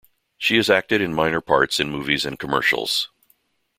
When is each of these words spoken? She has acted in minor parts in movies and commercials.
She 0.39 0.55
has 0.57 0.67
acted 0.67 0.99
in 0.99 1.13
minor 1.13 1.41
parts 1.41 1.79
in 1.79 1.91
movies 1.91 2.25
and 2.25 2.39
commercials. 2.39 3.09